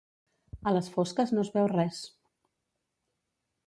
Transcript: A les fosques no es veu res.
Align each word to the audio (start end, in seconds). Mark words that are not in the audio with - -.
A 0.71 0.73
les 0.77 0.89
fosques 0.95 1.35
no 1.37 1.45
es 1.45 1.53
veu 1.59 1.71
res. 1.77 2.03